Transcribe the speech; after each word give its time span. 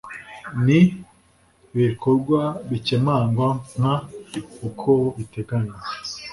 n 0.65 0.67
ibikorwa 1.79 2.41
bikemangwa 2.69 3.49
nk 3.77 3.85
uko 4.67 4.91
biteganywa 5.15 5.77